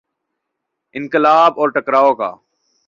[0.95, 2.33] انقلاب اور ٹکراؤ کا۔